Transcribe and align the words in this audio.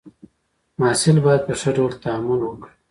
محصل 0.79 1.17
باید 1.25 1.41
په 1.47 1.53
ښه 1.59 1.69
ډول 1.77 1.93
تعامل 2.03 2.39
وکړي. 2.43 2.71